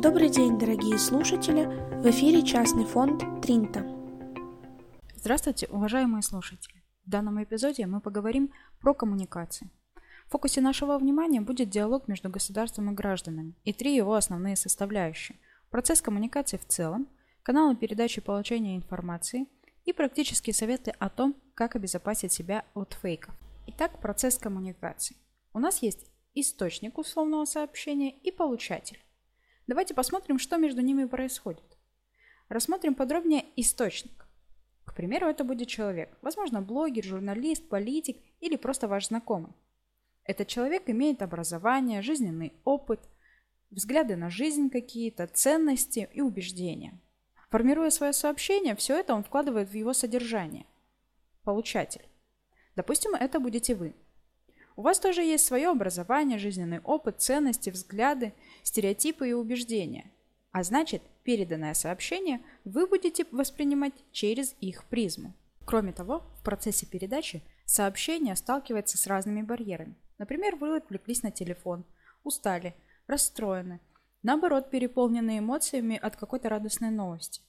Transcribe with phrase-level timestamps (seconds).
[0.00, 1.64] Добрый день, дорогие слушатели!
[2.00, 3.84] В эфире частный фонд Тринта.
[5.16, 6.84] Здравствуйте, уважаемые слушатели!
[7.04, 9.68] В данном эпизоде мы поговорим про коммуникации.
[10.28, 15.36] В фокусе нашего внимания будет диалог между государством и гражданами и три его основные составляющие.
[15.68, 17.08] Процесс коммуникации в целом,
[17.42, 19.48] каналы передачи и получения информации
[19.84, 23.34] и практические советы о том, как обезопасить себя от фейков.
[23.66, 25.16] Итак, процесс коммуникации.
[25.52, 29.00] У нас есть источник условного сообщения и получатель.
[29.68, 31.76] Давайте посмотрим, что между ними происходит.
[32.48, 34.26] Рассмотрим подробнее источник.
[34.86, 39.52] К примеру, это будет человек, возможно, блогер, журналист, политик или просто ваш знакомый.
[40.24, 43.00] Этот человек имеет образование, жизненный опыт,
[43.70, 46.98] взгляды на жизнь какие-то, ценности и убеждения.
[47.50, 50.64] Формируя свое сообщение, все это он вкладывает в его содержание.
[51.44, 52.08] Получатель.
[52.74, 53.94] Допустим, это будете вы–
[54.78, 58.32] у вас тоже есть свое образование, жизненный опыт, ценности, взгляды,
[58.62, 60.12] стереотипы и убеждения.
[60.52, 65.34] А значит, переданное сообщение вы будете воспринимать через их призму.
[65.66, 69.96] Кроме того, в процессе передачи сообщение сталкивается с разными барьерами.
[70.16, 71.84] Например, вы отвлеклись на телефон,
[72.22, 72.76] устали,
[73.08, 73.80] расстроены,
[74.22, 77.42] наоборот, переполнены эмоциями от какой-то радостной новости.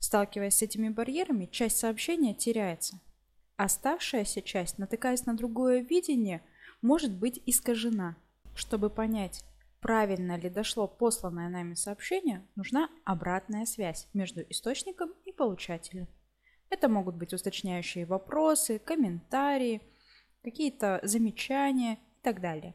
[0.00, 2.98] Сталкиваясь с этими барьерами, часть сообщения теряется.
[3.56, 6.42] Оставшаяся часть, натыкаясь на другое видение–
[6.82, 8.16] может быть искажена.
[8.54, 9.44] Чтобы понять,
[9.80, 16.08] правильно ли дошло посланное нами сообщение, нужна обратная связь между источником и получателем.
[16.68, 19.80] Это могут быть уточняющие вопросы, комментарии,
[20.42, 22.74] какие-то замечания и так далее.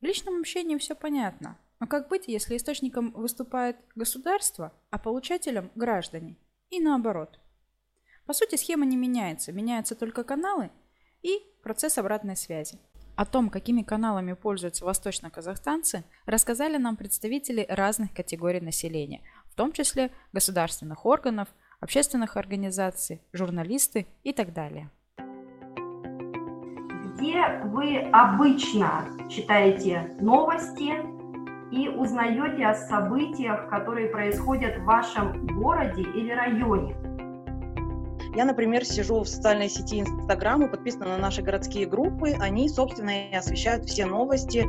[0.00, 1.58] В личном общении все понятно.
[1.80, 6.36] Но как быть, если источником выступает государство, а получателем– граждане?
[6.70, 7.38] И наоборот.
[8.24, 10.70] По сути, схема не меняется, меняются только каналы
[11.22, 12.78] и процесс обратной связи.
[13.16, 20.10] О том, какими каналами пользуются восточно-казахстанцы, рассказали нам представители разных категорий населения, в том числе
[20.34, 21.48] государственных органов,
[21.80, 24.90] общественных организаций, журналисты и так далее.
[27.14, 30.92] Где вы обычно читаете новости
[31.72, 37.05] и узнаете о событиях, которые происходят в вашем городе или районе?
[38.34, 42.32] Я, например, сижу в социальной сети Инстаграм и подписана на наши городские группы.
[42.40, 44.66] Они, собственно, и освещают все новости,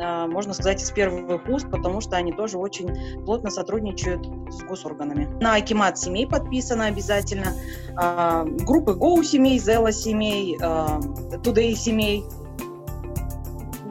[0.00, 5.28] а, можно сказать, из первых уст, потому что они тоже очень плотно сотрудничают с госорганами.
[5.40, 7.54] На Акимат семей подписано обязательно.
[7.96, 11.00] А, группы Go семей, Zella семей, а,
[11.42, 12.24] Today семей.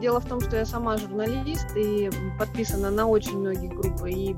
[0.00, 4.36] Дело в том, что я сама журналист и подписана на очень многие группы и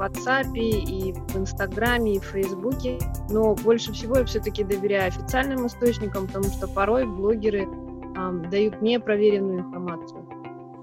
[0.00, 2.98] WhatsApp, и в Инстаграме, и в Фейсбуке.
[3.28, 9.60] Но больше всего я все-таки доверяю официальным источникам, потому что порой блогеры э, дают непроверенную
[9.60, 10.26] информацию.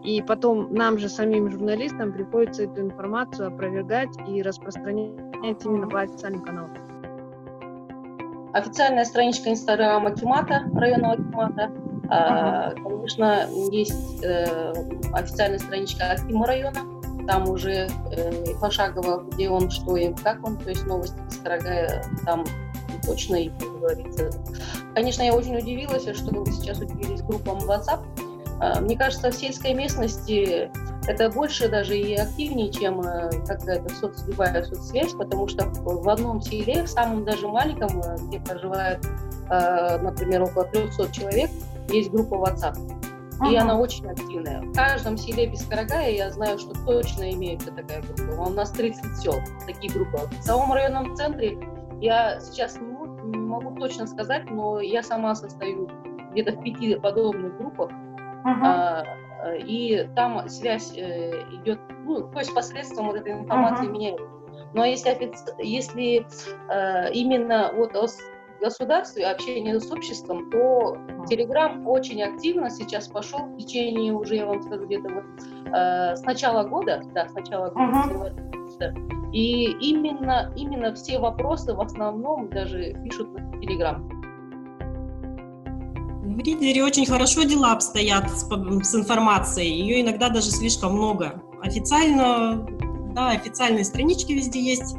[0.03, 5.11] И потом нам же, самим журналистам, приходится эту информацию опровергать и распространять
[5.43, 6.71] именно по официальным каналам.
[8.53, 11.71] Официальная страничка Инстаграма Акимата, районного Акимата.
[12.09, 14.73] А, конечно, есть э,
[15.11, 16.79] официальная страничка Акима района,
[17.27, 22.45] там уже э, пошагово, где он, что и как он, то есть новости Скорогая там
[23.05, 24.31] точно и, говорится.
[24.95, 27.99] Конечно, я очень удивилась, что вы сейчас удивились группам WhatsApp.
[28.59, 30.71] А, мне кажется, в сельской местности
[31.07, 36.41] это больше даже и активнее, чем э, какая-то соц, любая соцсвязь, потому что в одном
[36.41, 39.05] селе, в самом даже маленьком, э, где проживает,
[39.49, 41.49] э, например, около 300 человек,
[41.89, 42.77] есть группа WhatsApp.
[43.39, 43.51] Ага.
[43.51, 44.61] И она очень активная.
[44.61, 48.41] В каждом селе Бескорогая я знаю, что точно имеется такая группа.
[48.41, 50.17] У нас 30 сел, такие группы.
[50.39, 51.57] В самом районном центре
[52.01, 55.89] я сейчас не могу, не могу точно сказать, но я сама состою
[56.31, 57.91] где-то в пяти подобных группах.
[58.43, 59.05] Ага.
[59.43, 63.91] А, и там связь э, идет, ну, то есть посредством вот этой информации ага.
[63.91, 64.25] меняется.
[64.73, 66.25] Но если, если
[66.69, 67.95] э, именно вот
[68.59, 70.97] государстве, общение с обществом, то
[71.29, 75.23] Telegram очень активно сейчас пошел в течение уже, я вам скажу, где-то вот
[75.73, 78.33] э, с начала года, да, с начала года,
[78.79, 79.31] uh-huh.
[79.31, 84.01] и именно, именно все вопросы в основном даже пишут в Telegram.
[86.23, 91.41] В Ридере очень хорошо дела обстоят с, с информацией, ее иногда даже слишком много.
[91.63, 92.67] Официально,
[93.13, 94.95] да, официальные странички везде есть,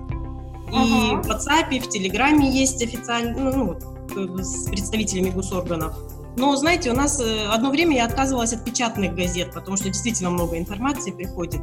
[0.68, 3.78] и в WhatsApp, и в Телеграме есть официально, ну,
[4.14, 5.96] ну, с представителями госорганов.
[6.36, 10.30] Но, знаете, у нас э, одно время я отказывалась от печатных газет, потому что действительно
[10.30, 11.60] много информации приходит.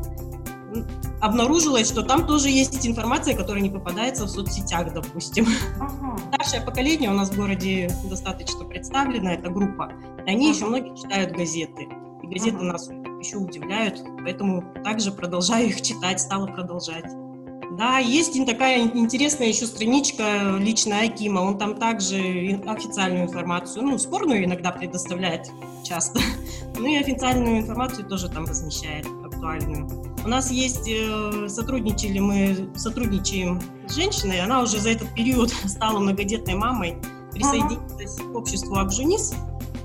[1.22, 5.46] Обнаружилось, что там тоже есть информация, которая не попадается в соцсетях, допустим.
[5.80, 9.92] uh Старшее поколение у нас в городе достаточно представлено, это группа.
[10.28, 11.88] И они uh еще многие читают газеты.
[12.24, 17.06] И газеты uh нас еще удивляют, поэтому также продолжаю их читать, стала продолжать.
[17.78, 22.18] Да, есть такая интересная еще страничка личная Акима, он там также
[22.66, 25.52] официальную информацию, ну, спорную иногда предоставляет
[25.84, 26.22] часто,
[26.78, 29.90] ну и официальную информацию тоже там размещает, актуальную.
[30.24, 36.00] У нас есть, э, сотрудничали мы, сотрудничаем с женщиной, она уже за этот период стала
[36.00, 36.98] многодетной мамой,
[37.32, 38.32] присоединилась ага.
[38.32, 39.34] к обществу Абжунис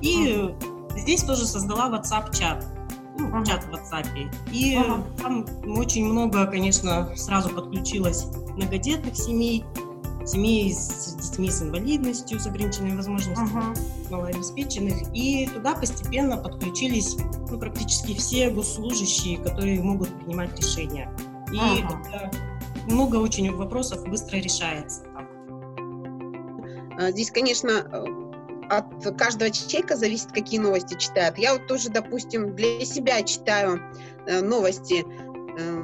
[0.01, 0.55] и ага.
[0.97, 2.65] здесь тоже создала WhatsApp-чат
[3.29, 4.31] ну, чат в WhatsApp.
[4.53, 5.05] И ага.
[5.21, 5.47] там
[5.77, 8.27] очень много, конечно, сразу подключилось
[8.57, 9.65] многодетных семей,
[10.27, 13.75] семей с детьми с инвалидностью, с ограниченными возможностями, ага.
[14.11, 15.15] малообеспеченных.
[15.15, 17.17] И туда постепенно подключились
[17.51, 21.11] ну, практически все госслужащие, которые могут принимать решения.
[21.53, 22.31] И ага.
[22.87, 25.03] много очень вопросов быстро решается.
[26.99, 27.85] А, здесь, конечно,
[28.71, 31.39] от каждого человека зависит, какие новости читают.
[31.39, 33.81] Я вот тоже, допустим, для себя читаю
[34.27, 35.81] э, новости, э,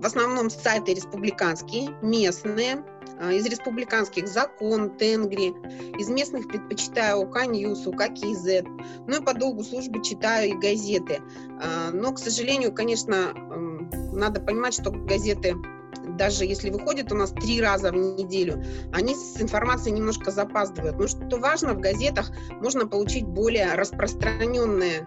[0.00, 2.82] в основном сайты республиканские, местные,
[3.20, 5.50] э, из республиканских Закон, Тенгри,
[5.98, 8.64] из местных предпочитаю YK News, YK KZ,
[9.06, 11.20] ну и по долгу службы читаю и газеты.
[11.92, 13.32] Но, к сожалению, конечно,
[14.12, 15.54] надо понимать, что газеты
[16.16, 18.62] даже если выходит у нас три раза в неделю,
[18.92, 20.96] они с информацией немножко запаздывают.
[20.98, 25.06] Но что важно, в газетах можно получить более распространенные,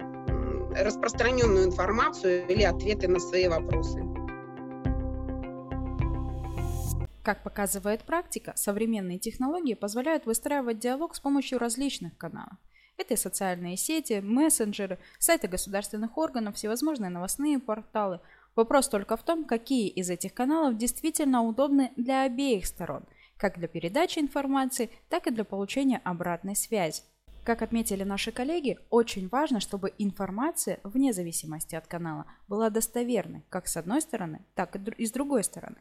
[0.75, 4.03] распространенную информацию или ответы на свои вопросы.
[7.23, 12.53] Как показывает практика, современные технологии позволяют выстраивать диалог с помощью различных каналов.
[12.97, 18.21] Это социальные сети, мессенджеры, сайты государственных органов, всевозможные новостные порталы,
[18.57, 23.03] Вопрос только в том, какие из этих каналов действительно удобны для обеих сторон,
[23.37, 27.03] как для передачи информации, так и для получения обратной связи.
[27.43, 33.67] Как отметили наши коллеги, очень важно, чтобы информация, вне зависимости от канала, была достоверной как
[33.67, 35.77] с одной стороны, так и с другой стороны.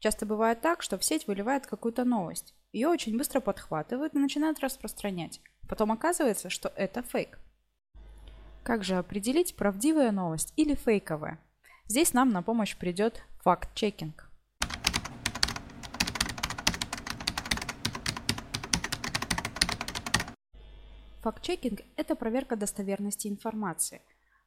[0.00, 2.56] Часто бывает так, что в сеть выливают какую-то новость.
[2.72, 5.40] Ее очень быстро подхватывают и начинают распространять.
[5.68, 7.38] Потом оказывается, что это фейк.
[8.64, 11.38] Как же определить, правдивая новость или фейковая?
[11.90, 14.30] Здесь нам на помощь придет факт-чекинг.
[21.22, 24.02] Факт-чекинг– это проверка достоверности информации.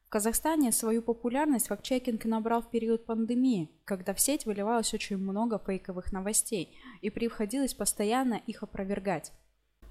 [0.06, 5.58] В Казахстане свою популярность факт-чекинг набрал в период пандемии, когда в сеть выливалось очень много
[5.58, 9.32] фейковых новостей, и приходилось постоянно их опровергать.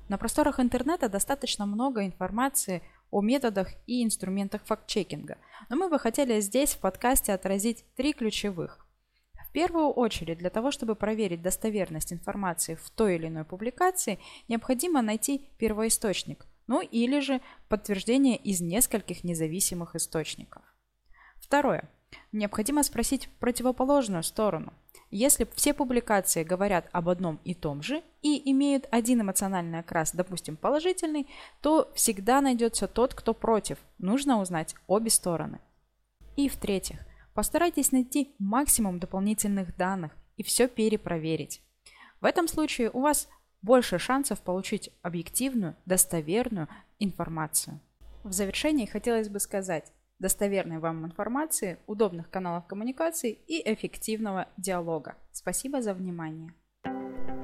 [0.10, 2.82] На просторах интернета достаточно много информации
[3.14, 5.38] о методах и инструментах факт-чекинга,
[5.70, 8.86] но мы бы хотели здесь в подкасте отразить три ключевых.
[9.48, 14.18] В первую очередь, для того, чтобы проверить достоверность информации в той или иной публикации,
[14.48, 17.40] необходимо найти первоисточник, ну или же
[17.70, 20.64] подтверждение из нескольких независимых источников.
[21.40, 21.88] Второе.
[22.32, 24.74] Необходимо спросить противоположную сторону.
[25.16, 30.58] Если все публикации говорят об одном и том же и имеют один эмоциональный окрас, допустим,
[30.58, 31.28] положительный,
[31.62, 33.78] то всегда найдется тот, кто против.
[34.00, 35.60] Нужно узнать обе стороны.
[36.36, 36.98] И в-третьих,
[37.36, 41.62] постарайтесь найти максимум дополнительных данных и все перепроверить.
[42.20, 43.30] В этом случае у вас
[43.62, 47.80] больше шансов получить объективную, достоверную информацию.
[48.24, 55.16] В завершении хотелось бы сказать, достоверной вам информации, удобных каналов коммуникации и эффективного диалога.
[55.34, 56.54] Спасибо за внимание.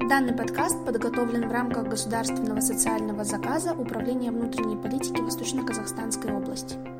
[0.08, 6.99] Данный подкаст подготовлен в рамках государственного социального заказа Управления внутренней политики Восточно-Казахстанской области.